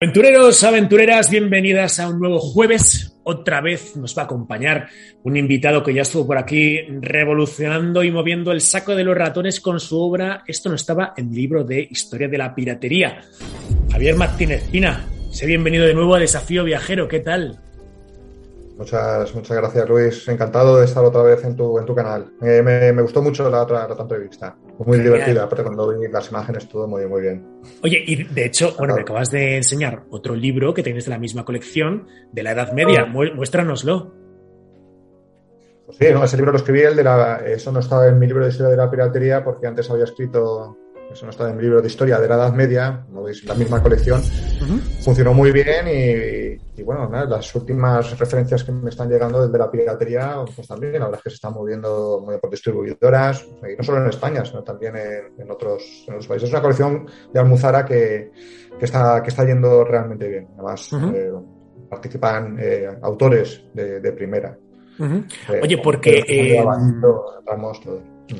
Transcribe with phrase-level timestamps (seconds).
[0.00, 3.18] Aventureros, aventureras, bienvenidas a un nuevo jueves.
[3.24, 4.88] Otra vez nos va a acompañar
[5.24, 9.60] un invitado que ya estuvo por aquí revolucionando y moviendo el saco de los ratones
[9.60, 13.22] con su obra Esto no estaba en el libro de Historia de la Piratería.
[13.90, 17.58] Javier Martínez Pina, sé bienvenido de nuevo a Desafío Viajero, ¿qué tal?
[18.78, 20.28] Muchas, muchas gracias, Luis.
[20.28, 22.32] Encantado de estar otra vez en tu, en tu canal.
[22.40, 24.56] me, gustó mucho la otra, la otra entrevista.
[24.78, 27.44] Muy divertida, aparte cuando vi las imágenes, todo muy, muy bien.
[27.82, 31.18] Oye, y de hecho, bueno, me acabas de enseñar otro libro que tienes de la
[31.18, 33.04] misma colección, de la Edad Media.
[33.04, 34.14] Muéstranoslo.
[35.86, 38.44] Pues sí, ese libro lo escribí, el de la, eso no estaba en mi libro
[38.44, 40.76] de historia de la piratería, porque antes había escrito
[41.10, 43.54] eso no está en mi libro de historia de la Edad Media, como veis, la
[43.54, 44.20] misma colección.
[45.02, 50.36] Funcionó muy bien y, bueno, las últimas referencias que me están llegando desde la piratería,
[50.54, 54.08] pues también, la verdad es que se están moviendo por distribuidoras, y no solo en
[54.08, 56.44] España, sino también en, otros, países.
[56.44, 58.30] Es una colección de Almuzara que,
[58.80, 60.48] está, que está yendo realmente bien.
[60.54, 61.32] Además, eh,
[61.88, 64.56] participan eh, autores de, primera.
[65.62, 66.22] Oye, porque...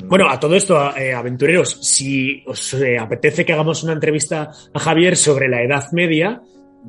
[0.05, 4.79] Bueno, a todo esto, eh, aventureros, si os eh, apetece que hagamos una entrevista a
[4.79, 6.41] Javier sobre la Edad Media,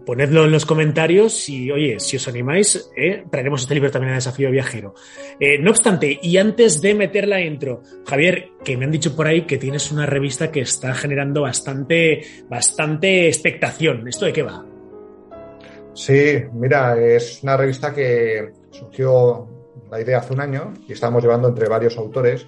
[0.04, 4.16] ponedlo en los comentarios y, oye, si os animáis, eh, traeremos este libro también a
[4.16, 4.94] Desafío Viajero.
[5.60, 9.42] no obstante, y antes de meter la intro, Javier, que me han dicho por ahí
[9.42, 14.06] que tienes una revista que está generando bastante, bastante expectación.
[14.08, 14.64] ¿Esto de qué va?
[15.94, 19.48] Sí, mira, es una revista que surgió
[19.90, 22.46] la idea hace un año y estamos llevando entre varios autores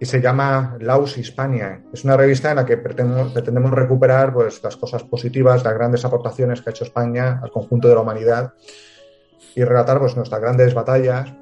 [0.00, 1.82] y se llama Laus Hispania.
[1.92, 6.62] Es una revista en la que pretendemos, recuperar pues, las cosas positivas, las grandes aportaciones
[6.62, 8.54] que ha hecho España al conjunto de la humanidad
[9.54, 11.34] y relatar pues, nuestras grandes batallas,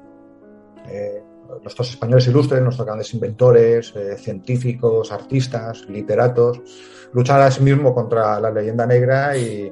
[0.87, 1.21] eh,
[1.61, 6.61] nuestros españoles ilustres, nuestros grandes inventores, eh, científicos, artistas, literatos,
[7.13, 9.71] luchar a sí mismo contra la leyenda negra y,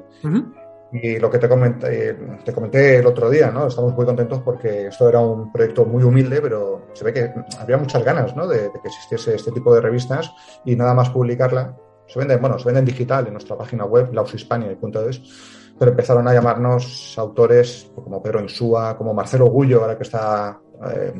[0.92, 3.66] y lo que te comenté, te comenté el otro día, ¿no?
[3.66, 7.76] Estamos muy contentos porque esto era un proyecto muy humilde, pero se ve que había
[7.76, 8.46] muchas ganas, ¿no?
[8.46, 10.32] De, que existiese este tipo de revistas
[10.64, 11.76] y nada más publicarla.
[12.06, 15.22] Se venden, bueno, se venden digital en nuestra página web, laushispania.es,
[15.76, 20.60] pero empezaron a llamarnos autores como Pedro Insúa, como Marcelo Gullo, ahora que está
[20.94, 21.12] eh,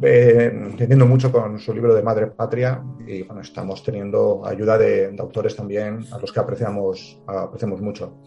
[0.00, 5.54] entendiendo mucho con su libro de Madre Patria y bueno, estamos teniendo ayuda de, autores
[5.54, 8.18] también a los que apreciamos, apreciamos mucho.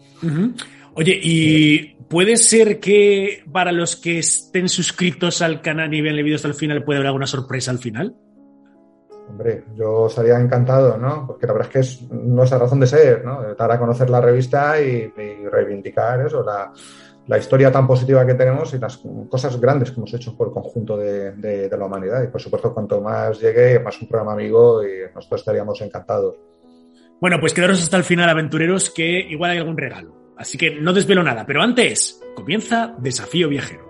[0.94, 6.24] Oye, ¿y puede ser que para los que estén suscritos al canal y vean el
[6.24, 8.16] vídeo hasta el final puede haber alguna sorpresa al final?
[9.28, 11.26] Hombre, yo estaría encantado, ¿no?
[11.26, 13.42] Porque la verdad es que es nuestra razón de ser, ¿no?
[13.54, 16.72] Dar a conocer la revista y, y reivindicar eso, la,
[17.26, 20.52] la historia tan positiva que tenemos y las cosas grandes que hemos hecho por el
[20.52, 22.22] conjunto de, la humanidad.
[22.22, 26.36] Y por supuesto, cuanto más llegue, más un programa amigo y nosotros estaríamos encantados.
[27.20, 30.34] Bueno, pues quedaros hasta el final, aventureros, que igual hay algún regalo.
[30.36, 33.85] Así que no desvelo nada, pero antes comienza Desafío Viajero.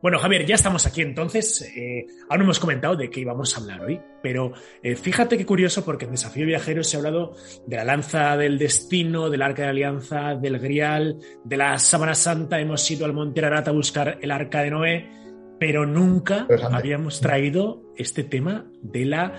[0.00, 1.62] Bueno, Javier, ya estamos aquí entonces.
[1.76, 5.44] Eh, aún no hemos comentado de qué íbamos a hablar hoy, pero eh, fíjate qué
[5.44, 7.34] curioso porque en Desafío Viajero se ha hablado
[7.66, 12.60] de la lanza del destino, del arca de alianza, del grial, de la sábana santa.
[12.60, 15.10] Hemos ido al monte Ararat a buscar el arca de Noé,
[15.58, 19.34] pero nunca habíamos traído este tema de la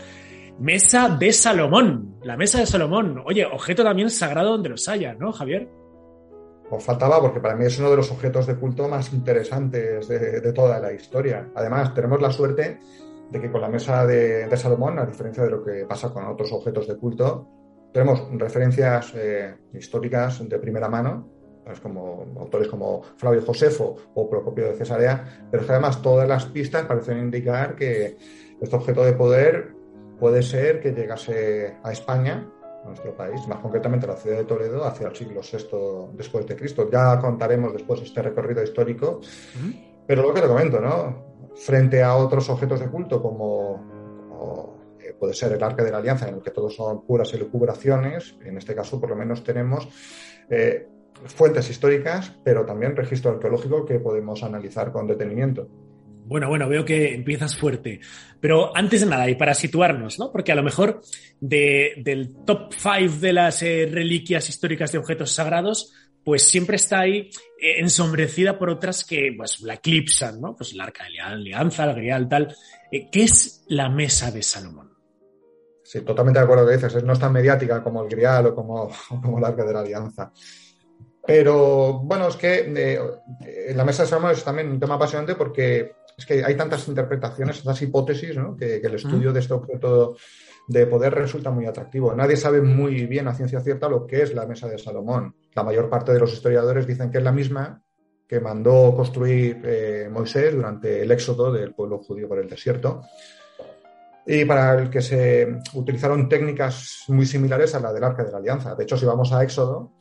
[0.59, 2.17] mesa de Salomón.
[2.23, 3.23] La mesa de Salomón.
[3.25, 5.69] Oye, objeto también sagrado donde los haya, ¿no, Javier?
[6.69, 10.53] Os faltaba porque para mí es uno de los objetos de culto más interesantes de,
[10.53, 11.49] toda la historia.
[11.55, 12.79] Además, tenemos la suerte
[13.31, 16.51] de que con la mesa de, Salomón, a diferencia de lo que pasa con otros
[16.51, 17.47] objetos de culto,
[17.91, 21.27] tenemos referencias eh, históricas de primera mano,
[21.83, 26.85] como autores como Flavio Josefo o Procopio de Cesarea, pero que además todas las pistas
[26.85, 28.17] parecen indicar que
[28.59, 29.75] este objeto de poder
[30.19, 32.49] puede ser que llegase a España
[32.85, 36.89] nuestro país, más concretamente la ciudad de Toledo, hacia el siglo VI después de Cristo.
[36.89, 39.21] Ya contaremos después este recorrido histórico,
[40.05, 41.49] pero lo que te comento, ¿no?
[41.55, 46.27] Frente a otros objetos de culto como, eh, puede ser el Arca de la Alianza,
[46.27, 49.87] en el que todos son puras elucubraciones, en este caso por lo menos tenemos
[50.49, 50.87] eh,
[51.25, 55.67] fuentes históricas, pero también registro arqueológico que podemos analizar con detenimiento.
[56.29, 58.01] Bueno, bueno, veo que empiezas fuerte.
[58.39, 60.31] Pero antes de nada, y para situarnos, ¿no?
[60.31, 61.01] Porque a lo mejor
[61.41, 65.91] del top 5 de las eh, reliquias históricas de objetos sagrados,
[66.23, 70.55] pues siempre está ahí eh, ensombrecida por otras que pues, la eclipsan, ¿no?
[70.55, 72.55] Pues el arca de la alianza, el grial, tal.
[72.91, 74.93] Eh, ¿Qué es la mesa de Salomón?
[75.83, 77.03] Sí, totalmente de acuerdo con lo que dices.
[77.03, 80.31] No es tan mediática como el grial o como, como el arca de la alianza.
[81.25, 82.71] Pero bueno, es que
[83.73, 87.63] la mesa de Salomón es también un tema apasionante porque es que hay tantas interpretaciones,
[87.63, 88.55] tantas hipótesis, ¿no?
[88.55, 90.15] que, el estudio de este objeto
[90.67, 92.13] de poder resulta muy atractivo.
[92.13, 95.35] Nadie sabe muy bien a ciencia cierta lo que es la mesa de Salomón.
[95.55, 97.81] La mayor parte de los historiadores dicen que es la misma
[98.27, 103.01] que mandó construir eh, Moisés durante el éxodo del pueblo judío por el desierto
[104.25, 108.37] y para el que se utilizaron técnicas muy similares a la del Arca de la
[108.37, 108.75] Alianza.
[108.75, 109.93] De hecho, si vamos a Éxodo,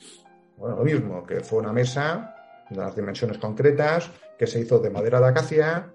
[0.58, 2.34] bueno, lo mismo, que fue una mesa
[2.68, 5.90] de las dimensiones concretas, que se hizo de madera de acacia,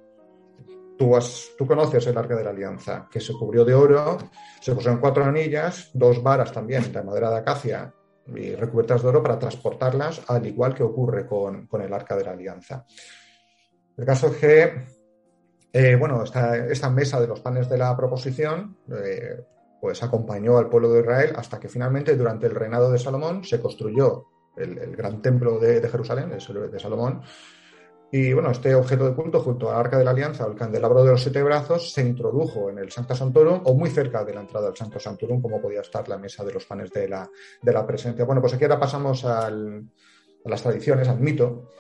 [0.98, 4.18] Tú, conoces el arca de la alianza, que se cubrió de oro,
[4.62, 7.94] se pusieron cuatro anillas, dos varas también de madera de acacia
[8.28, 12.32] y recubiertas de oro para transportarlas, al igual que ocurre con, el arca de la
[12.32, 12.86] alianza.
[13.98, 14.86] El caso es que,
[15.74, 19.44] eh, bueno, esta, esta, mesa de los panes de la proposición, eh,
[19.82, 23.60] pues acompañó al pueblo de Israel hasta que finalmente durante el reinado de Salomón se
[23.60, 27.22] construyó el, gran templo de, de Jerusalén, el de Salomón,
[28.16, 31.10] y bueno, este objeto de culto, junto al Arca de la Alianza el candelabro de
[31.10, 34.68] los siete brazos, se introdujo en el Sancta Santorum o muy cerca de la entrada
[34.68, 37.28] del Santo Santorum, como podía estar la mesa de los panes de la,
[37.60, 38.24] de la presencia.
[38.24, 41.72] Bueno, pues aquí ahora pasamos a las tradiciones, al mito.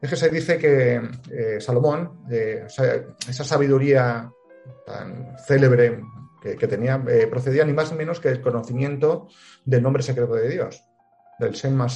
[0.00, 0.94] Es que se dice que
[1.30, 4.32] eh, Salomón, eh, esa sabiduría
[4.86, 6.00] tan célebre
[6.40, 9.28] que, tenía, eh, procedía ni más ni menos que el conocimiento
[9.66, 10.82] del nombre secreto de Dios,
[11.38, 11.90] del Sema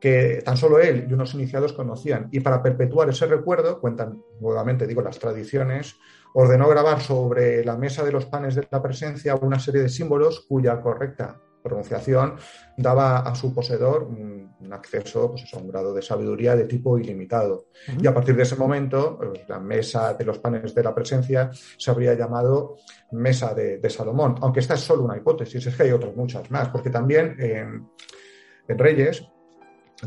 [0.00, 2.28] que tan solo él y unos iniciados conocían.
[2.32, 5.96] Y para perpetuar ese recuerdo, cuentan nuevamente, digo, las tradiciones,
[6.34, 10.46] ordenó grabar sobre la mesa de los panes de la presencia una serie de símbolos
[10.48, 12.36] cuya correcta pronunciación
[12.76, 14.40] daba a su poseedor un,
[14.72, 17.66] acceso pues a un grado de sabiduría de tipo ilimitado.
[18.00, 21.50] Y a partir de ese momento, pues, la mesa de los panes de la presencia
[21.52, 22.76] se habría llamado
[23.10, 26.68] mesa de, Salomón, aunque esta es solo una hipótesis, es que hay otras muchas más,
[26.68, 29.26] porque también en Reyes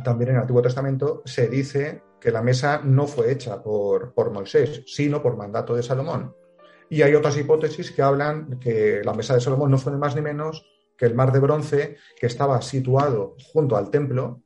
[0.01, 4.31] también en el Antiguo Testamento se dice que la mesa no fue hecha por, por
[4.31, 6.35] Moisés, sino por mandato de Salomón.
[6.89, 10.15] Y hay otras hipótesis que hablan que la mesa de Salomón no fue ni más
[10.15, 10.65] ni menos
[10.97, 14.41] que el mar de bronce que estaba situado junto al templo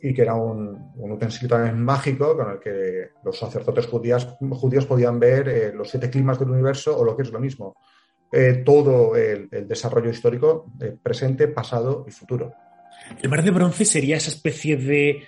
[0.00, 5.18] y que era un, utensilio también mágico con el que los sacerdotes judíos, judíos podían
[5.20, 7.76] ver eh, los siete climas del universo o lo que es lo mismo,
[8.32, 12.52] eh, todo el, desarrollo histórico eh, presente, pasado y futuro.
[13.22, 15.24] El mar de bronce sería esa especie de,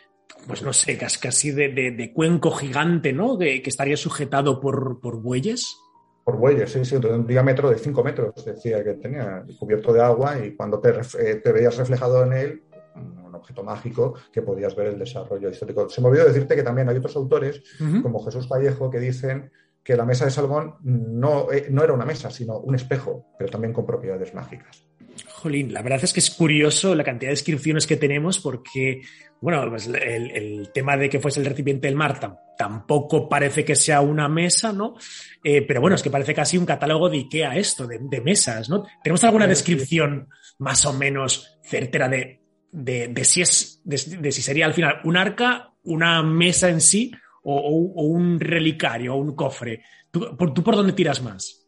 [0.46, 3.38] pues no sé, casi de, cuenco gigante, ¿no?
[3.38, 5.76] que estaría sujetado por, bueyes.
[6.24, 10.00] Por bueyes, sí, sí, de un diámetro de 5 metros, decía que tenía, cubierto de
[10.00, 12.62] agua y cuando eh, te, veías reflejado en él,
[12.94, 15.88] un objeto mágico que podías ver el desarrollo histórico.
[15.88, 17.62] Se me olvidó decirte que también hay otros autores,
[18.02, 19.50] como Jesús Vallejo, que dicen
[19.82, 23.50] que la mesa de Salomón no, eh, no era una mesa, sino un espejo, pero
[23.50, 24.86] también con propiedades mágicas.
[25.28, 29.02] Jolín, la verdad es que es curioso la cantidad de descripciones que tenemos porque,
[29.40, 32.18] bueno, pues el, tema de que fuese el recipiente del mar
[32.56, 34.94] tampoco parece que sea una mesa, ¿no?
[35.42, 38.84] Eh, pero bueno, es que parece casi un catálogo de Ikea esto, de, mesas, ¿no?
[39.02, 40.28] ¿Tenemos alguna descripción
[40.58, 43.98] más o menos certera de, si es, de,
[44.32, 47.12] si sería al final un arca, una mesa en sí
[47.42, 49.82] o, un relicario o un cofre?
[50.10, 51.66] ¿Tú por dónde tiras más?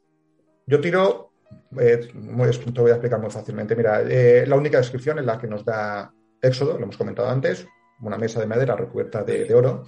[0.66, 1.33] Yo tiro
[1.78, 3.76] eh, te voy a explicar muy fácilmente.
[3.76, 7.66] Mira, eh, la única descripción es la que nos da Éxodo, lo hemos comentado antes,
[8.00, 9.84] una mesa de madera recubierta de, oro.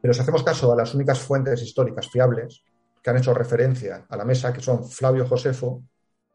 [0.00, 2.62] Pero si hacemos caso a las únicas fuentes históricas fiables
[3.02, 5.82] que han hecho referencia a la mesa, que son Flavio Josefo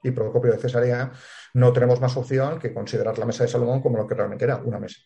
[0.03, 1.11] y Procopio de Cesarea,
[1.53, 4.57] no tenemos más opción que considerar la mesa de Salomón como lo que realmente era,
[4.57, 4.99] una mesa.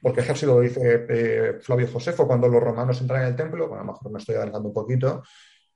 [0.00, 3.82] Porque así lo dice eh, Flavio Josefo cuando los romanos entran en el templo, bueno,
[3.82, 5.22] a lo mejor me estoy adelantando un poquito,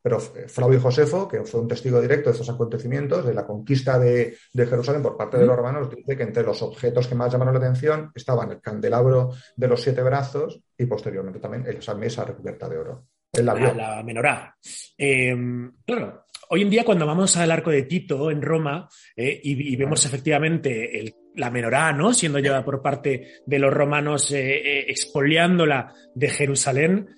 [0.07, 3.99] pero eh, Flavio Josefo, que fue un testigo directo de estos acontecimientos, de la conquista
[3.99, 7.55] de, Jerusalén por parte de los romanos, dice que entre los objetos que más llamaron
[7.55, 12.69] la atención estaban el candelabro de los siete brazos y posteriormente también esa mesa recubierta
[12.69, 13.07] de oro.
[13.33, 14.57] La, la, menorá.
[14.97, 19.75] Em, claro, hoy en día cuando vamos al arco de Tito en Roma eh, y,
[19.75, 22.15] vemos efectivamente la menorá, ¿no?
[22.15, 27.09] Siendo llevada por parte de los romanos eh, expoliándola de Jerusalén,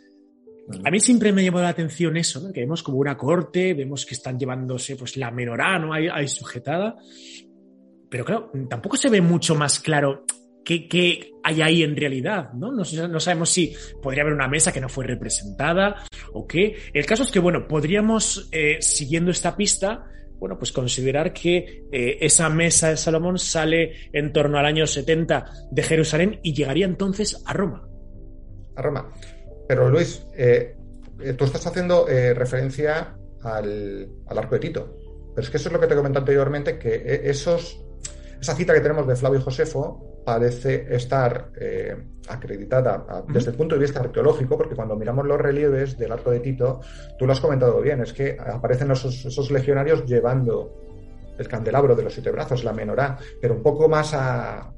[0.84, 2.52] a mí siempre me ha llamado la atención eso, ¿no?
[2.52, 5.92] que vemos como una corte, vemos que están llevándose pues la menorá, ¿no?
[5.92, 6.96] Hay, sujetada.
[8.10, 10.24] Pero claro, tampoco se ve mucho más claro
[10.64, 12.70] qué, hay ahí en realidad, ¿no?
[12.70, 12.84] ¿no?
[12.84, 16.76] sabemos si podría haber una mesa que no fue representada o qué.
[16.92, 20.04] El caso es que, bueno, podríamos, eh, siguiendo esta pista,
[20.38, 25.46] bueno, pues considerar que eh, esa mesa de Salomón sale en torno al año 70
[25.70, 27.88] de Jerusalén y llegaría entonces a Roma.
[28.76, 29.10] A Roma.
[29.68, 30.74] Pero Luis, eh,
[31.20, 34.96] eh, tú estás haciendo eh, referencia al, arco de Tito.
[35.34, 37.80] Pero es que eso es lo que te comenté anteriormente, que esos,
[38.40, 41.96] esa cita que tenemos de Flavio Josefo parece estar eh,
[42.28, 46.40] acreditada desde el punto de vista arqueológico, porque cuando miramos los relieves del arco de
[46.40, 46.80] Tito,
[47.18, 50.74] tú lo has comentado bien, es que aparecen esos, legionarios llevando
[51.38, 54.72] el candelabro de los siete brazos, la menorá, pero un poco más a,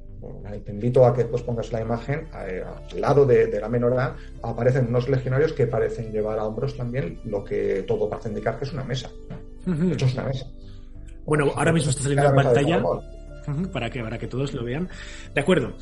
[0.65, 5.09] te invito a que pues, pongas la imagen al lado de, la menorá aparecen unos
[5.09, 8.85] legionarios que parecen llevar a hombros también lo que todo parece indicar que es una
[8.85, 9.11] mesa.
[9.93, 10.47] hecho, es una mesa.
[11.25, 12.83] Bueno, ahora mismo está saliendo en pantalla
[13.73, 14.89] para que, para que todos lo vean.
[15.35, 15.75] De acuerdo.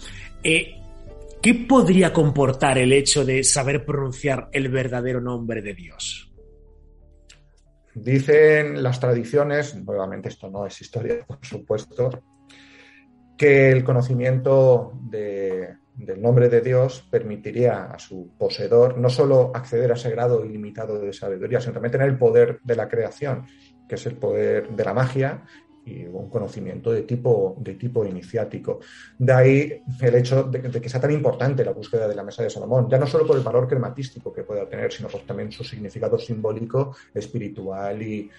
[0.42, 0.74] Eh,
[1.40, 6.32] ¿Qué podría comportar el hecho de saber pronunciar el verdadero nombre de Dios?
[7.94, 12.10] Dicen las tradiciones, nuevamente esto no es historia, por supuesto,
[13.38, 19.94] que el conocimiento del nombre de Dios permitiría a su poseedor no solo acceder a
[19.94, 23.46] ese grado ilimitado de sabiduría, sino también tener el poder de la creación,
[23.88, 25.44] que es el poder de la magia
[25.84, 28.80] y un conocimiento de tipo, de tipo iniciático.
[29.16, 32.50] De ahí el hecho de, que sea tan importante la búsqueda de la mesa de
[32.50, 35.62] Salomón, ya no solo por el valor crematístico que pueda tener, sino por también su
[35.62, 38.30] significado simbólico, espiritual y,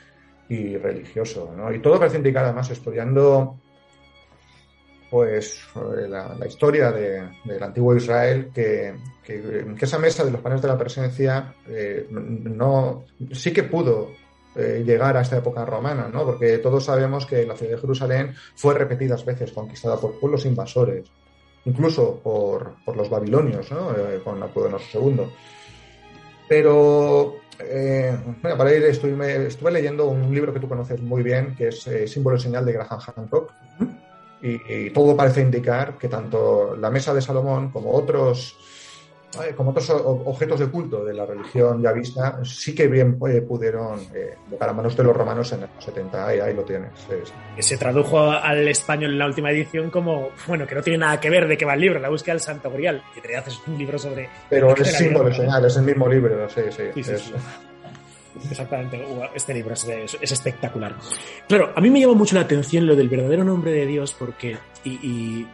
[0.50, 1.56] religioso.
[1.74, 3.60] Y todo parece indicar, además, estudiando
[5.10, 8.94] pues la, historia del antiguo Israel, que,
[9.80, 14.10] esa mesa de los panes de la presencia eh, no, sí que pudo
[14.56, 16.26] eh, llegar a esta época romana, ¿no?
[16.26, 21.08] Porque todos sabemos que la ciudad de Jerusalén fue repetidas veces conquistada por pueblos invasores,
[21.66, 23.92] incluso por, los babilonios, ¿no?
[23.92, 25.22] Eh, con Napoleón II.
[26.48, 31.68] Pero, eh, para ir, estuve, estuve, leyendo un libro que tú conoces muy bien, que
[31.68, 33.54] es Símbolo y Señal de Graham Hancock,
[34.42, 38.58] y todo parece indicar que tanto la Mesa de Salomón como otros
[39.56, 44.00] como otros objetos de culto de la religión ya vista, sí que bien eh, pudieron
[44.14, 46.28] eh, llegar a manos de los romanos en los 70.
[46.28, 46.90] Ahí, ahí lo tienes.
[47.60, 51.30] Se tradujo al español en la última edición como, bueno, que no tiene nada que
[51.30, 53.78] ver de qué va el libro, la búsqueda del Santo Grial, que te haces un
[53.78, 54.30] libro sobre...
[54.50, 56.84] Pero es símbolo señal, es el mismo libro, sí, sí.
[58.50, 59.04] Exactamente,
[59.36, 59.88] este libro es,
[60.22, 60.96] es, espectacular.
[61.48, 64.58] Claro, a mí me llama mucho la atención lo del verdadero nombre de Dios porque,
[64.84, 65.46] y,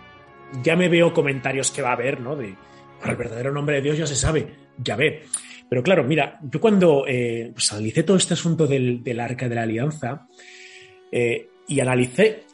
[0.63, 2.35] ya me veo comentarios que va a haber, ¿no?
[2.35, 2.55] De,
[3.03, 5.23] el verdadero nombre de Dios ya se sabe, ya ve.
[5.67, 9.63] Pero claro, mira, yo cuando eh, pues analicé todo este asunto del, arca de la
[9.63, 10.27] alianza
[11.11, 12.44] eh, y analicé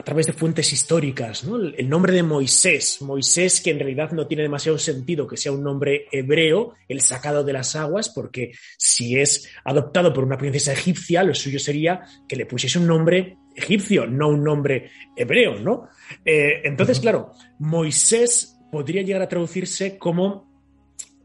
[0.00, 1.44] a través de fuentes históricas
[1.76, 5.62] el, nombre de Moisés, Moisés que en realidad no tiene demasiado sentido que sea un
[5.62, 11.22] nombre hebreo, el sacado de las aguas, porque si es adoptado por una princesa egipcia,
[11.22, 15.90] lo suyo sería que le pusiese un nombre egipcio, no un nombre hebreo, ¿no?
[16.24, 20.48] Eh, entonces, claro, Moisés podría llegar a traducirse como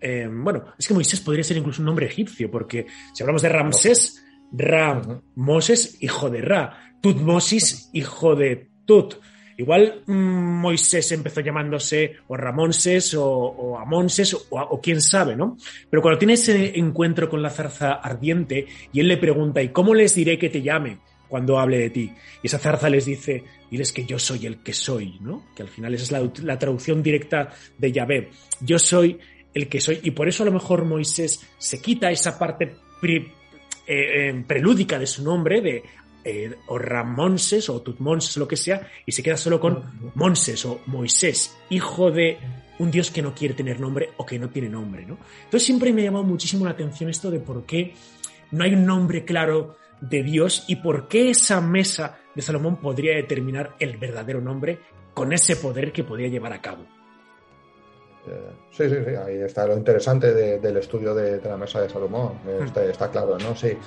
[0.02, 3.50] eh, bueno, es que Moisés podría ser incluso un nombre egipcio, porque si hablamos de
[3.50, 9.18] Ramsés, Ram, Moses, hijo de Ra, Tutmosis, hijo de Tut.
[9.58, 10.14] Igual mm,
[10.60, 15.56] Moisés empezó llamándose o Ramonses o, o Amonses o, o, quién sabe, ¿no?
[15.88, 19.94] Pero cuando tiene ese encuentro con la zarza ardiente y él le pregunta, ¿y cómo
[19.94, 20.98] les diré que te llame?
[21.28, 22.12] cuando hable de ti.
[22.42, 25.48] Y esa zarza les dice, diles que yo soy el que soy, ¿no?
[25.56, 28.30] Que al final esa es la, traducción directa de Yahvé.
[28.62, 29.20] Yo soy
[29.54, 30.00] el que soy.
[30.04, 33.26] Y por eso a lo mejor Moisés se quita esa parte eh,
[33.88, 35.84] eh, prelúdica de su nombre, de
[36.26, 40.82] eh, o Ramonses o Tutmonses, lo que sea, y se queda solo con Monses o
[40.88, 42.40] Moisés, hijo de
[42.80, 45.20] un Dios que no quiere tener nombre o que no tiene nombre, ¿no?
[45.44, 47.94] Entonces siempre me ha llamado muchísimo la atención esto de por qué
[48.52, 53.16] no hay un nombre claro de Dios y por qué esa mesa de Salomón podría
[53.16, 54.80] determinar el verdadero nombre
[55.14, 56.95] con ese poder que podía llevar a cabo.
[58.28, 62.40] Eh, sí, sí, sí, ahí está lo interesante del estudio de, la mesa de Salomón,
[62.44, 62.80] hmm.
[62.90, 63.56] está, claro, ¿no?
[63.56, 63.78] Sí,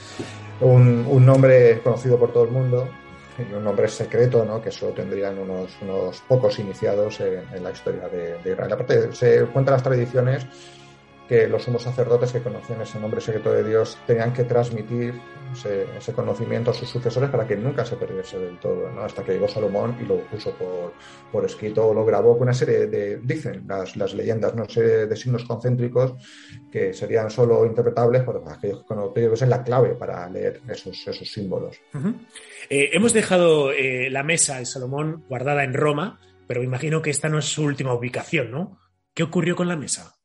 [0.60, 2.88] un, nombre conocido por todo el mundo
[3.38, 4.60] y un nombre secreto, ¿no?
[4.62, 8.72] Que solo tendrían unos, unos pocos iniciados en, la historia de, de, Israel.
[8.72, 10.46] Aparte, se cuentan las tradiciones
[11.28, 15.20] que los sumos sacerdotes que conocían ese nombre secreto de Dios tenían que transmitir
[15.52, 19.02] ese, conocimiento a sus sucesores para que nunca se perdiese del todo, ¿no?
[19.02, 20.94] hasta que llegó Salomón y lo puso por,
[21.30, 25.06] por escrito o lo grabó con una serie de, dicen las, las leyendas, no sé,
[25.06, 26.14] de signos concéntricos
[26.70, 31.80] que serían solo interpretables por aquellos que es la clave para leer esos, esos símbolos.
[32.68, 37.10] Eh, hemos dejado eh, la mesa de Salomón guardada en Roma, pero me imagino que
[37.10, 38.78] esta no es su última ubicación, ¿no?
[39.14, 40.17] ¿Qué ocurrió con la mesa?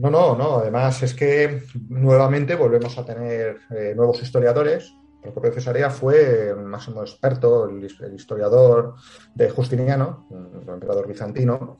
[0.00, 0.56] No, no, no.
[0.56, 4.94] Además es que nuevamente volvemos a tener eh, nuevos historiadores.
[5.22, 8.94] El propio Cesarea fue el máximo experto, el, historiador
[9.34, 11.78] de Justiniano, el emperador bizantino,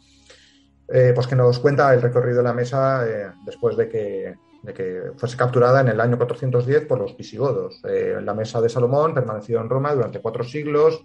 [0.87, 4.35] eh, pues que nos cuenta el recorrido de la mesa eh, después de que,
[4.65, 7.81] de que, fuese capturada en el año 410 por los visigodos.
[7.83, 11.03] la mesa de Salomón permaneció en Roma durante cuatro siglos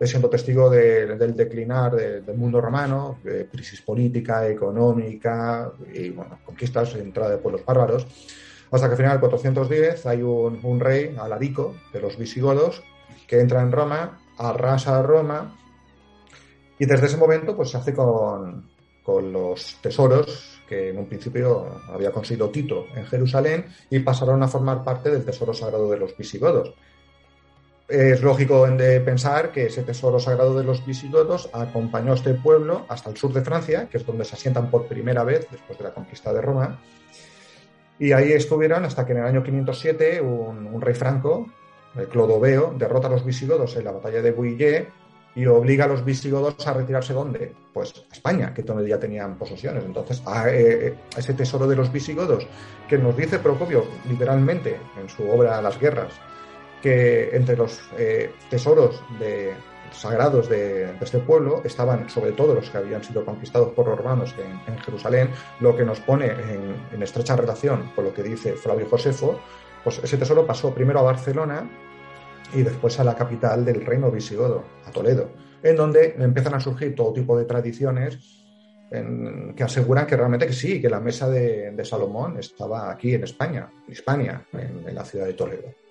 [0.00, 3.18] siendo testigo del declinar del mundo romano,
[3.50, 8.06] crisis política, económica y bueno, conquistas, entrada de pueblos bárbaros,
[8.70, 12.82] hasta que al final, en 410, hay un, rey, Alarico, de los visigodos,
[13.26, 15.56] que entra en Roma, arrasa a Roma
[16.78, 18.64] y desde ese momento pues se hace con
[19.04, 24.82] los tesoros que en un principio había conseguido Tito en Jerusalén y pasaron a formar
[24.82, 26.74] parte del tesoro sagrado de los visigodos.
[27.86, 32.86] Es lógico de pensar que ese tesoro sagrado de los visigodos acompañó a este pueblo
[32.88, 35.84] hasta el sur de Francia, que es donde se asientan por primera vez después de
[35.84, 36.80] la conquista de Roma.
[37.98, 41.46] Y ahí estuvieron hasta que en el año 507 un, un rey franco,
[41.94, 44.88] el Clodoveo, derrota a los visigodos en la batalla de Bouillé
[45.34, 47.52] y obliga a los visigodos a retirarse ¿dónde?
[47.72, 49.84] Pues a España, que ya tenían posesiones.
[49.84, 52.46] Entonces, a, eh, ese tesoro de los visigodos,
[52.88, 56.12] que nos dice Procopio literalmente en su obra Las Guerras,
[56.84, 59.54] que entre los eh, tesoros de,
[59.90, 64.34] sagrados de, este pueblo estaban sobre todo los que habían sido conquistados por los romanos
[64.68, 68.86] en, Jerusalén, lo que nos pone en, en estrecha relación con lo que dice Flavio
[68.90, 69.40] Josefo,
[69.82, 71.66] pues ese tesoro pasó primero a Barcelona,
[72.52, 75.30] y después a la capital del reino visigodo, a Toledo,
[75.62, 78.18] en donde empiezan a surgir todo tipo de tradiciones
[79.56, 83.68] que aseguran que realmente que sí, que la mesa de, Salomón estaba aquí en España,
[83.86, 85.83] en Hispania, en, la ciudad de Toledo.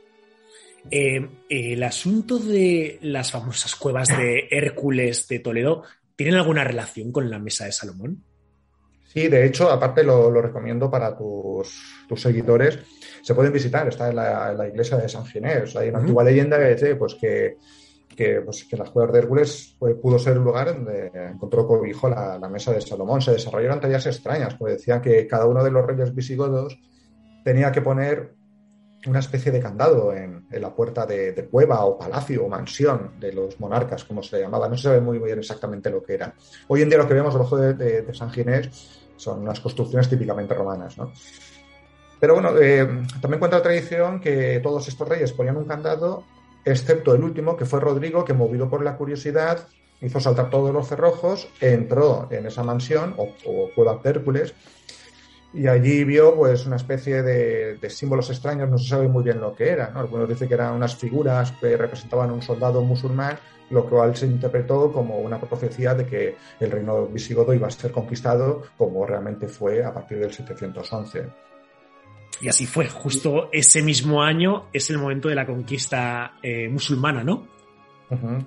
[0.91, 5.83] Eh, el asunto de las famosas cuevas de Hércules de Toledo,
[6.15, 8.23] ¿tienen alguna relación con la mesa de Salomón?
[9.05, 12.79] Sí, de hecho, aparte lo, recomiendo para tus, seguidores.
[13.21, 15.75] Se pueden visitar, está en la, iglesia de San Ginés.
[15.75, 17.57] Hay una antigua leyenda que dice pues, que,
[18.15, 22.09] que, pues, que las cuevas de Hércules pues, pudo ser el lugar donde encontró cobijo
[22.09, 23.21] la, la, mesa de Salomón.
[23.21, 26.79] Se desarrollaron tareas extrañas, pues decían que cada uno de los reyes visigodos
[27.43, 28.33] tenía que poner
[29.07, 33.59] una especie de candado en, la puerta de, cueva o palacio o mansión de los
[33.59, 34.69] monarcas, como se llamaba.
[34.69, 36.33] No se sabe muy bien exactamente lo que era.
[36.67, 38.69] Hoy en día lo que vemos debajo de, de San Ginés
[39.15, 41.11] son unas construcciones típicamente romanas, ¿no?
[42.19, 42.87] Pero bueno, eh,
[43.19, 46.23] también cuenta la tradición que todos estos reyes ponían un candado,
[46.63, 49.67] excepto el último, que fue Rodrigo, que movido por la curiosidad
[49.99, 54.53] hizo saltar todos los cerrojos, entró en esa mansión o, o cueva de Hércules
[55.53, 59.53] y allí vio pues una especie de, símbolos extraños, no se sabe muy bien lo
[59.53, 59.89] que era.
[59.91, 59.99] ¿no?
[59.99, 63.37] Algunos dicen que eran unas figuras que representaban un soldado musulmán
[63.69, 67.91] lo cual se interpretó como una profecía de que el reino visigodo iba a ser
[67.91, 71.25] conquistado, como realmente fue a partir del 711.
[72.41, 77.23] Y así fue, justo ese mismo año es el momento de la conquista eh, musulmana,
[77.23, 77.47] ¿no?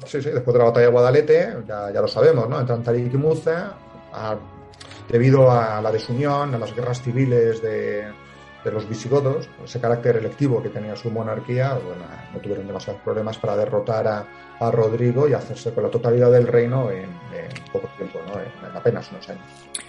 [0.04, 2.60] Sí, sí, después de la batalla de Guadalete, ya, lo sabemos, ¿no?
[2.60, 3.74] Entran Tariq y Muza,
[5.08, 8.06] debido a la desunión, a las guerras civiles de,
[8.66, 11.78] de los visigodos, ese carácter electivo que tenía su monarquía,
[12.34, 14.26] no tuvieron demasiados problemas para derrotar a,
[14.72, 17.10] Rodrigo y hacerse con la totalidad del reino en,
[17.70, 18.40] poco tiempo, ¿no?
[18.40, 19.44] en, apenas unos años.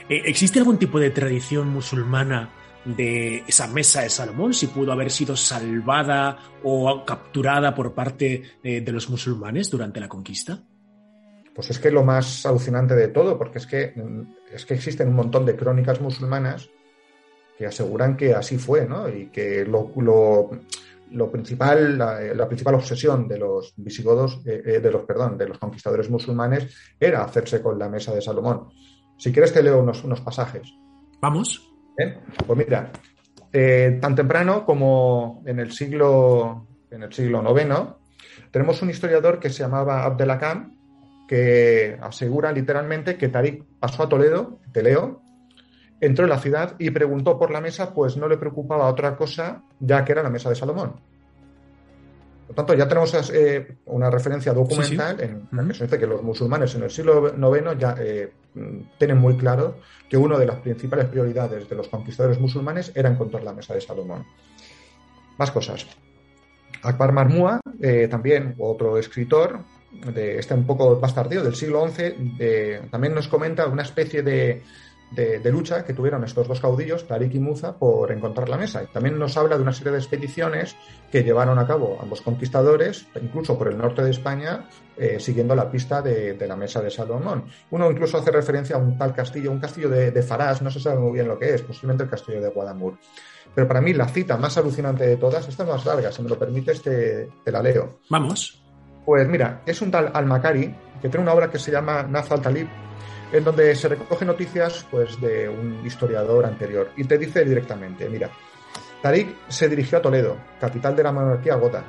[0.09, 2.51] Eh, ¿Existe algún tipo de tradición musulmana
[2.83, 8.81] de esa mesa de Salomón, si pudo haber sido salvada o capturada por parte eh,
[8.81, 10.59] de los musulmanes durante la conquista?
[11.57, 13.91] Pues es que lo más alucinante de todo, porque es que,
[14.53, 16.69] es que existen un montón de crónicas musulmanas
[17.57, 19.09] que aseguran que así fue, ¿no?
[19.09, 19.91] Y que lo,
[21.09, 25.57] lo, principal, la, principal obsesión de los visigodos, eh, eh, de los, perdón, de los
[25.57, 28.69] conquistadores musulmanes era hacerse con la mesa de Salomón.
[29.17, 30.71] Si quieres te leo unos, unos pasajes.
[31.19, 31.73] Vamos.
[32.45, 32.91] Pues mira,
[33.51, 37.95] eh, tan temprano como en el siglo en el siglo IX,
[38.51, 40.76] tenemos un historiador que se llamaba Abdelakam,
[41.27, 45.21] que asegura literalmente que Tariq pasó a Toledo, te leo,
[45.99, 49.63] entró en la ciudad y preguntó por la mesa, pues no le preocupaba otra cosa,
[49.79, 51.01] ya que era la mesa de Salomón.
[52.47, 56.23] Por tanto, ya tenemos eh, una referencia documental en la que se dice que los
[56.23, 58.31] musulmanes en el siglo IX ya eh,
[58.97, 63.43] tienen muy claro que una de las principales prioridades de los conquistadores musulmanes era encontrar
[63.43, 64.25] la mesa de Salomón.
[65.37, 65.85] Más cosas.
[66.83, 69.59] Akbar Marmua, eh, también otro escritor,
[70.13, 74.63] de este un poco más tardío, del siglo XI, también nos comenta una especie de,
[75.11, 78.83] de, lucha que tuvieron estos dos caudillos, Tariq y Muza, por encontrar la mesa.
[78.83, 80.75] Y también nos habla de una serie de expediciones
[81.11, 84.65] que llevaron a cabo ambos conquistadores, incluso por el norte de España,
[84.97, 87.45] eh, siguiendo la pista de, la mesa de Salomón.
[87.71, 90.79] Uno incluso hace referencia a un tal castillo, un castillo de, de Farás, no se
[90.79, 92.97] sabe muy bien lo que es, posiblemente el castillo de Guadamur.
[93.55, 96.29] Pero para mí la cita más alucinante de todas, esta es más larga, si me
[96.29, 97.99] lo permites te, te la leo.
[98.09, 98.66] Vamos.
[99.07, 102.67] Pues mira, es un tal Al-Makari que tiene una obra que se llama Naz al-Talib,
[103.31, 108.29] en donde se recoge noticias pues, de un historiador anterior y te dice directamente, mira,
[109.01, 111.85] Tarik se dirigió a Toledo, capital de la monarquía gota,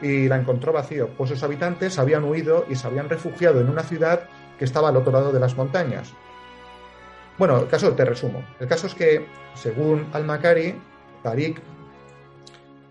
[0.00, 3.82] y la encontró vacío, pues sus habitantes habían huido y se habían refugiado en una
[3.82, 6.14] ciudad que estaba al otro lado de las montañas.
[7.38, 8.44] Bueno, el caso te resumo.
[8.60, 10.80] El caso es que, según Al-Makari,
[11.24, 11.60] Tariq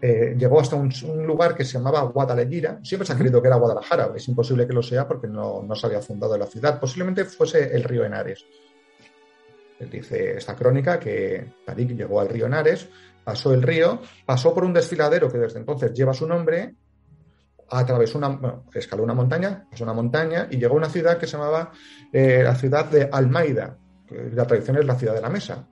[0.01, 0.91] eh, llegó hasta un,
[1.27, 2.79] lugar que se llamaba Guadalajara.
[2.83, 5.75] Siempre se ha creído que era Guadalajara, es imposible que lo sea porque no, no
[5.75, 6.79] se había fundado la ciudad.
[6.79, 8.43] Posiblemente fuese el río Henares.
[9.79, 12.87] Dice esta crónica que Tariq llegó al río Henares,
[13.23, 16.75] pasó el río, pasó por un desfiladero que desde entonces lleva su nombre,
[17.69, 21.37] atravesó una, escaló una montaña, pasó una montaña y llegó a una ciudad que se
[21.37, 21.71] llamaba
[22.11, 25.67] eh, la ciudad de Almeida, que la tradición es la ciudad de la mesa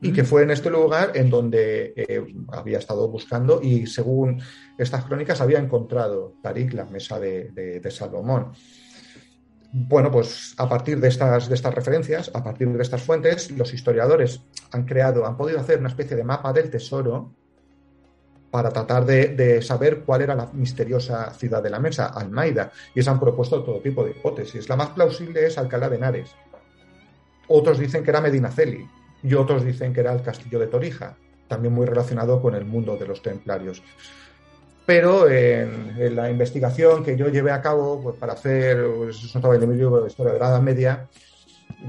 [0.00, 4.40] y que fue en este lugar en donde eh, había estado buscando y según
[4.76, 8.52] estas crónicas había encontrado Tarik la mesa de, Salomón.
[9.72, 13.72] Bueno, pues a partir de estas, de estas referencias, a partir de estas fuentes, los
[13.72, 14.40] historiadores
[14.72, 17.32] han creado, han podido hacer una especie de mapa del tesoro
[18.54, 23.10] para tratar de, saber cuál era la misteriosa ciudad de la mesa, Almeida, y se
[23.10, 24.68] han propuesto todo tipo de hipótesis.
[24.68, 26.30] La más plausible es Alcalá de Henares.
[27.48, 28.88] Otros dicen que era Medinaceli,
[29.24, 31.16] y otros dicen que era el castillo de Torija,
[31.48, 33.82] también muy relacionado con el mundo de los templarios.
[34.86, 39.56] Pero en, la investigación que yo llevé a cabo pues, para hacer, pues, eso estaba
[39.56, 41.08] en el libro de Historia de la Edad Media,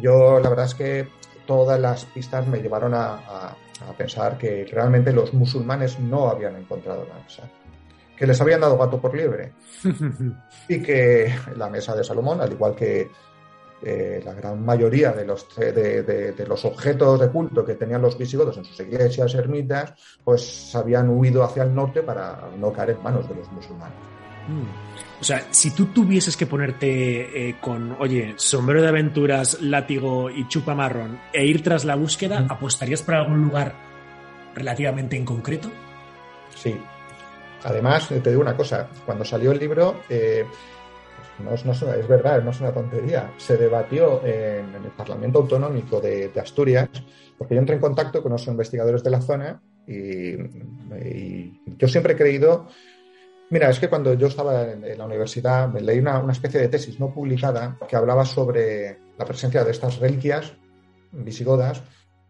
[0.02, 1.08] yo la verdad es que
[1.46, 3.56] todas las pistas me llevaron a,
[3.98, 7.44] pensar que realmente los musulmanes no habían encontrado la mesa,
[8.16, 9.52] que les habían dado gato por liebre
[10.70, 13.10] y que la mesa de Salomón, al igual que
[13.88, 18.58] eh, la gran mayoría de los, de, los objetos de culto que tenían los visigodos
[18.58, 19.94] en sus iglesias, ermitas,
[20.24, 23.98] pues habían huido hacia el norte para no caer en manos de los musulmanes.
[24.48, 25.22] Mm.
[25.22, 30.48] O sea, si tú tuvieses que ponerte eh, con, oye, sombrero de aventuras, látigo y
[30.48, 32.52] chupa marrón e ir tras la búsqueda, mm.
[32.52, 33.76] ¿apostarías por algún lugar
[34.56, 35.70] relativamente en concreto?
[36.56, 36.76] Sí.
[37.64, 40.46] Además, te digo una cosa, cuando salió el libro, eh,
[41.40, 43.34] no, es verdad, no es una tontería.
[43.38, 46.90] Se debatió en, el Parlamento Autonómico de, Asturias,
[47.38, 50.36] porque yo entré en contacto con los investigadores de la zona y,
[51.78, 52.68] yo siempre he creído.
[53.50, 57.00] Mira, es que cuando yo estaba en, la universidad me leí una, especie de tesis
[57.00, 60.54] no publicada que hablaba sobre la presencia de estas reliquias
[61.12, 61.84] visigodas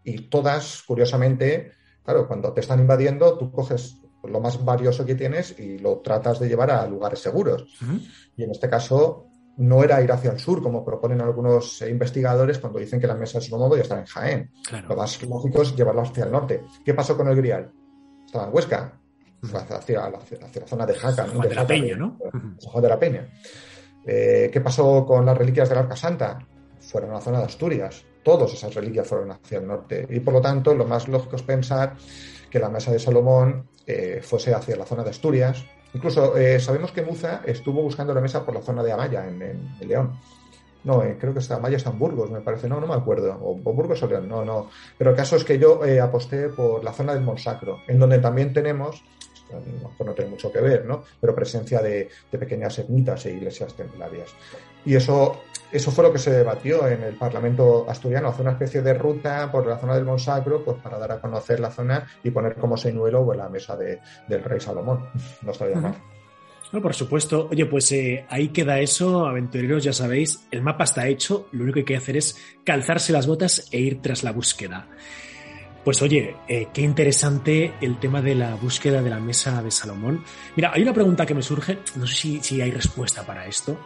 [0.04, 1.72] y todas, curiosamente,
[2.04, 6.40] claro, cuando te están invadiendo, tú coges lo más valioso que tienes y lo tratas
[6.40, 7.66] de llevar a lugares seguros.
[8.36, 12.80] Y en este caso no era ir hacia el sur, como proponen algunos investigadores cuando
[12.80, 14.52] dicen que la mesa de modo ya está en Jaén.
[14.88, 16.64] Lo más lógico es llevarlo hacia el norte.
[16.84, 17.72] ¿Qué pasó con el Grial?
[18.26, 19.00] Estaba en Huesca,
[19.54, 20.20] hacia, la,
[20.66, 21.28] zona de Jaca.
[21.28, 21.40] ¿no?
[21.42, 22.18] De, la Peña, ¿no?
[22.82, 23.30] de la Peña.
[24.06, 26.40] Eh, ¿Qué pasó con las reliquias del Arca Santa?
[26.80, 28.06] Fueron a la zona de Asturias.
[28.24, 30.06] Todas esas reliquias fueron hacia el norte.
[30.10, 31.96] Y por lo tanto, lo más lógico es pensar
[32.50, 35.64] que la mesa de Salomón eh, fuese hacia la zona de Asturias.
[35.94, 39.78] Incluso eh, sabemos que Muza estuvo buscando la mesa por la zona de Amaya, en,
[39.82, 40.20] León.
[40.84, 42.68] No, eh, creo que está Amaya está en Burgos, me parece.
[42.68, 43.40] No, no me acuerdo.
[43.42, 44.70] O, Burgos o León, no, no.
[44.98, 48.54] Pero el caso es que yo aposté por la zona del Monsacro, en donde también
[48.54, 49.04] tenemos
[50.00, 51.04] no tiene mucho que ver, ¿no?
[51.22, 54.32] Pero presencia de, de, pequeñas ermitas e iglesias templarias.
[54.84, 55.40] Y eso
[55.72, 59.52] eso fue lo que se debatió en el Parlamento asturiano, hacer una especie de ruta
[59.52, 62.78] por la zona del Monsacro pues para dar a conocer la zona y poner como
[62.78, 65.10] señuelo pues, la mesa del rey Salomón.
[65.42, 65.96] No estaría mal.
[66.72, 67.48] No, por supuesto.
[67.52, 71.76] Oye, pues eh, ahí queda eso, aventureros, ya sabéis, el mapa está hecho, lo único
[71.76, 74.88] que hay que hacer es calzarse las botas e ir tras la búsqueda.
[75.84, 80.24] Pues oye, eh, qué interesante el tema de la búsqueda de la mesa de Salomón.
[80.56, 83.80] Mira, hay una pregunta que me surge, no sé si, si hay respuesta para esto.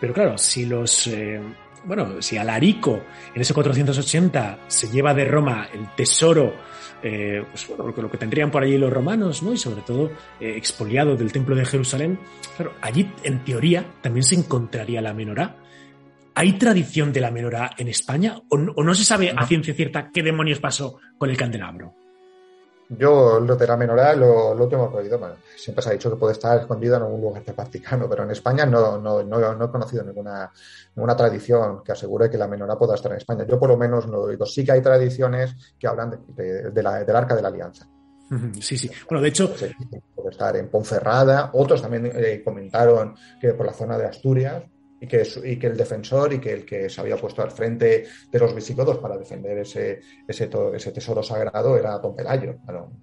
[0.00, 1.06] Pero claro, si los.
[1.06, 1.40] Eh,
[1.84, 3.04] bueno, si Alarico
[3.34, 6.54] en ese 480 se lleva de Roma el tesoro,
[7.02, 9.52] eh, pues bueno, lo que, tendrían por allí los romanos, ¿no?
[9.52, 12.18] Y sobre todo eh, expoliado del templo de Jerusalén,
[12.56, 15.56] claro, allí en teoría también se encontraría la menorá.
[16.34, 18.36] ¿Hay tradición de la menorá en España?
[18.48, 21.94] ¿O no, o no se sabe a ciencia cierta qué demonios pasó con el candelabro?
[22.88, 25.18] Yo lo de la menorá lo, lo tengo oído.
[25.56, 28.30] siempre se ha dicho que puede estar escondido en algún lugar de Vaticano, pero en
[28.30, 30.52] España no, no, no, he conocido ninguna,
[30.94, 33.44] ninguna, tradición que asegure que la menorá pueda estar en España.
[33.44, 34.46] Yo por lo menos no lo oído.
[34.46, 37.88] Sí que hay tradiciones que hablan de, de, la, del arca de la alianza.
[38.60, 38.90] Sí, sí.
[39.08, 39.52] Bueno, de hecho.
[40.14, 41.50] Puede estar en Ponferrada.
[41.54, 44.62] Otros también eh, comentaron que por la zona de Asturias
[45.00, 48.06] y que, y que el defensor y que el que se había puesto al frente
[48.30, 52.56] de los visigodos para defender ese, ese, ese tesoro sagrado era Don Pelayo,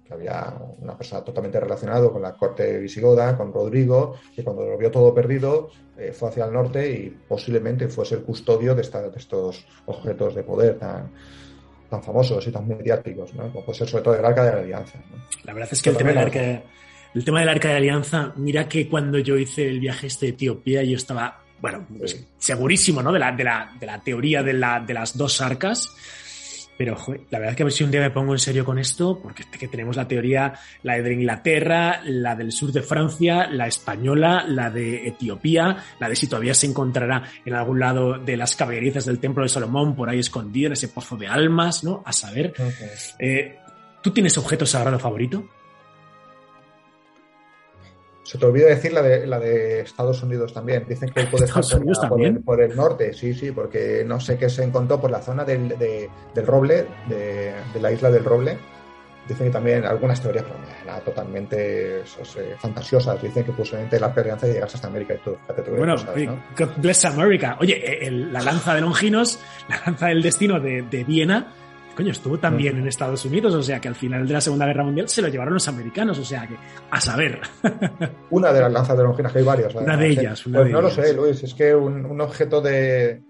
[0.04, 4.76] que había una persona totalmente relacionada con la corte visigoda, con Rodrigo, que cuando lo
[4.76, 9.08] vio todo perdido eh, fue hacia el norte y posiblemente fuese el custodio de, esta,
[9.08, 11.12] de estos objetos de poder tan,
[11.88, 13.52] tan famosos y tan mediáticos, ¿no?
[13.52, 14.98] como puede ser sobre todo el Arca de la Alianza.
[15.44, 16.62] La verdad es que el tema del Arca
[17.14, 20.32] el tema del arca de alianza, mira que cuando yo hice el viaje este de
[20.32, 21.86] Etiopía, yo estaba, bueno,
[22.38, 23.12] segurísimo, ¿no?
[23.12, 25.94] De la, de la, de la teoría de, la, de las dos arcas.
[26.76, 26.96] Pero
[27.30, 29.20] la verdad es que a ver si un día me pongo en serio con esto,
[29.22, 34.44] porque que tenemos la teoría, la de Inglaterra, la del sur de Francia, la española,
[34.46, 39.04] la de Etiopía, la de si todavía se encontrará en algún lado de las caballerizas
[39.06, 42.02] del Templo de Salomón, por ahí escondido en ese pozo de almas, ¿no?
[42.04, 42.52] A saber.
[43.20, 43.58] Eh,
[44.02, 45.48] ¿Tú tienes objeto sagrado favorito?
[48.24, 50.86] Se te olvida decir la de, la de Estados Unidos también.
[50.88, 51.62] Dicen que puede estar
[52.42, 55.68] por, el, norte, sí, sí, porque no sé qué se encontró por la zona del,
[55.68, 58.56] del Roble, de, la isla del Roble.
[59.28, 60.44] Dicen que también algunas teorías
[61.04, 62.02] totalmente
[62.58, 63.20] fantasiosas.
[63.22, 65.38] Dicen que posiblemente la alianza llegase hasta América y todo.
[65.76, 65.94] Bueno,
[66.58, 67.58] God bless America.
[67.60, 71.52] Oye, la lanza de Longinos, la lanza del destino de, de Viena
[71.94, 74.84] coño, estuvo también en Estados Unidos, o sea que al final de la Segunda Guerra
[74.84, 76.56] Mundial se lo llevaron los americanos, o sea que
[76.90, 77.40] a saber.
[78.30, 79.74] Una de las lanzas de Longinas, que hay varias.
[79.74, 83.22] Una de ellas, pues no lo sé, Luis, es que un, objeto de,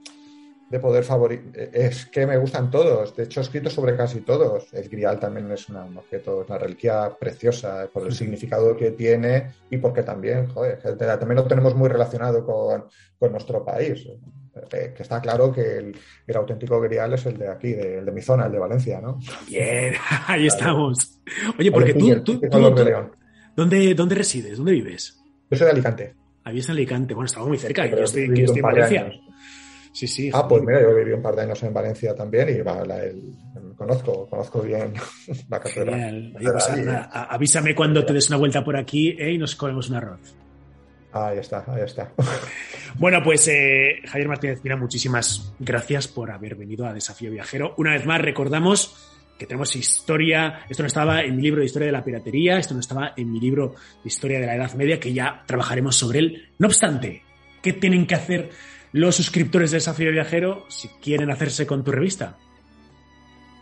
[0.80, 4.72] poder favorito es que me gustan todos, de hecho he escrito sobre casi todos.
[4.72, 9.52] El grial también es un objeto, es una reliquia preciosa por el significado que tiene
[9.70, 12.86] y porque también, joder, también lo tenemos muy relacionado con,
[13.18, 14.04] con nuestro país.
[14.70, 15.78] Eh, que está claro que
[16.26, 19.18] el, auténtico grial es el de aquí, el de mi zona, el de Valencia, ¿no?
[19.48, 19.94] Bien,
[20.28, 21.18] ahí estamos.
[21.58, 22.40] Oye, porque tú, tú,
[23.56, 24.56] ¿dónde, ¿dónde resides?
[24.56, 25.20] ¿Dónde vives?
[25.50, 26.14] Yo soy de Alicante.
[26.44, 27.14] Ahí es en Alicante.
[27.14, 27.86] Bueno, estamos muy cerca.
[27.86, 29.10] yo estoy, en Valencia.
[29.92, 30.30] Sí, sí.
[30.32, 34.60] Ah, pues mira, yo viví un par de años en Valencia también y conozco, conozco
[34.60, 34.92] bien
[35.48, 36.36] la catedral.
[36.40, 36.70] Pues,
[37.12, 40.36] avísame cuando te des una vuelta por aquí eh, y nos comemos un arroz.
[41.14, 42.12] Ahí está, ahí está.
[42.96, 47.74] Bueno, pues eh, Javier Martínez mira, muchísimas gracias por haber venido a Desafío Viajero.
[47.76, 51.86] Una vez más, recordamos que tenemos historia, esto no estaba en mi libro de historia
[51.86, 55.00] de la piratería, esto no estaba en mi libro de historia de la Edad Media,
[55.00, 56.48] que ya trabajaremos sobre él.
[56.58, 57.24] No obstante,
[57.62, 58.50] ¿qué tienen que hacer
[58.92, 62.36] los suscriptores de Desafío Viajero si quieren hacerse con tu revista?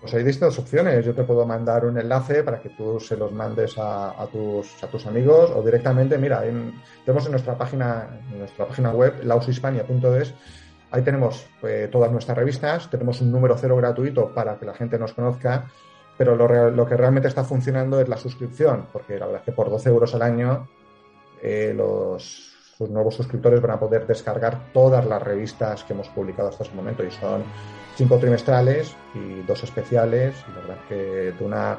[0.03, 1.05] Pues hay distintas opciones.
[1.05, 5.53] Yo te puedo mandar un enlace para que tú se los mandes a, tus, amigos
[5.55, 6.43] o directamente, mira,
[7.05, 10.35] tenemos en nuestra página, nuestra página web, laushispania.es,
[10.91, 14.99] ahí tenemos eh, todas nuestras revistas, tenemos un número cero gratuito para que la gente
[14.99, 15.71] nos conozca,
[16.19, 19.71] pero lo, que realmente está funcionando es la suscripción, porque la verdad es que por
[19.71, 20.69] 12 euros al año
[21.41, 26.65] eh, los nuevos suscriptores van a poder descargar todas las revistas que hemos publicado hasta
[26.65, 27.45] ese momento y son
[27.97, 30.35] cinco trimestrales y dos especiales.
[30.49, 31.79] Y la verdad que de una,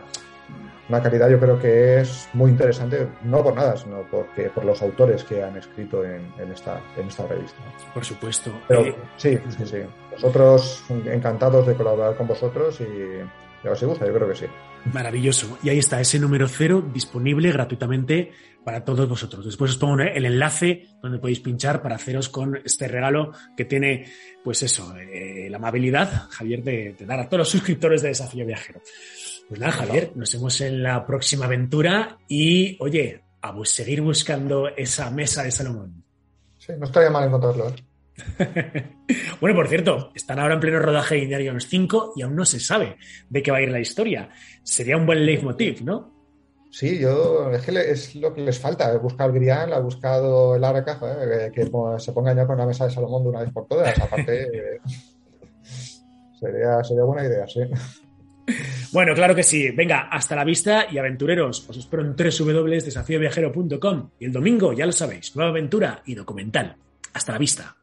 [0.90, 4.82] una calidad yo creo que es muy interesante, no por nada, sino porque por los
[4.82, 7.58] autores que han escrito en, esta, en esta revista.
[7.94, 8.52] Por supuesto.
[8.68, 9.80] Pero, eh, sí, sí, sí.
[10.12, 14.46] Nosotros encantados de colaborar con vosotros y a os gusta, yo creo que sí.
[14.92, 15.58] Maravilloso.
[15.64, 18.32] Y ahí está, ese número cero disponible gratuitamente
[18.64, 19.46] para todos vosotros.
[19.46, 24.12] Después os pongo el enlace donde podéis pinchar para haceros con este regalo que tiene,
[24.44, 28.82] pues eso, eh, la amabilidad, Javier, de, dar a todos los suscriptores de Desafío Viajero.
[29.48, 35.10] Pues nada, Javier, nos vemos en la próxima aventura y, oye, a seguir buscando esa
[35.12, 36.04] mesa de Salomón.
[36.58, 37.70] Sí, no estaría mal encontrarlo.
[37.70, 37.76] ¿eh?
[39.42, 42.46] bueno, por cierto, están ahora en pleno rodaje de Indiana Jones 5 y aún no
[42.46, 42.98] se sabe
[43.30, 44.30] de qué va a ir la historia.
[44.64, 46.14] Sería un buen leitmotiv, ¿no?
[46.70, 48.92] Sí, yo es que es lo que les falta.
[48.92, 51.00] He buscado el Grial, ha buscado el Arca,
[51.54, 53.98] que, se ponga ya con la mesa de Salomón de una vez por todas.
[54.00, 54.48] Aparte,
[56.40, 57.62] sería, sería buena idea, sí.
[58.92, 59.72] Bueno, claro que sí.
[59.72, 61.68] Venga, hasta la vista y aventureros.
[61.68, 66.76] Os espero en www.desafioviajero.com y el domingo, ya lo sabéis, nueva aventura y documental.
[67.14, 67.83] Hasta la vista.